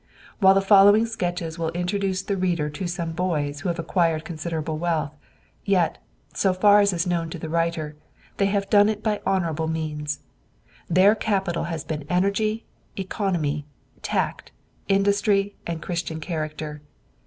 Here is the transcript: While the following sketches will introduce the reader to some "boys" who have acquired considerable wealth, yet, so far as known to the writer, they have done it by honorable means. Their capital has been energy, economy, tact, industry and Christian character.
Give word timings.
While 0.39 0.55
the 0.55 0.61
following 0.61 1.05
sketches 1.05 1.59
will 1.59 1.69
introduce 1.73 2.23
the 2.23 2.35
reader 2.35 2.71
to 2.71 2.87
some 2.87 3.11
"boys" 3.11 3.59
who 3.59 3.69
have 3.69 3.77
acquired 3.77 4.25
considerable 4.25 4.79
wealth, 4.79 5.11
yet, 5.63 5.99
so 6.33 6.53
far 6.55 6.79
as 6.79 7.05
known 7.05 7.29
to 7.29 7.37
the 7.37 7.49
writer, 7.49 7.95
they 8.37 8.47
have 8.47 8.67
done 8.71 8.89
it 8.89 9.03
by 9.03 9.21
honorable 9.27 9.67
means. 9.67 10.21
Their 10.89 11.13
capital 11.13 11.65
has 11.65 11.83
been 11.83 12.05
energy, 12.09 12.65
economy, 12.97 13.67
tact, 14.01 14.51
industry 14.87 15.53
and 15.67 15.83
Christian 15.83 16.19
character. 16.19 16.81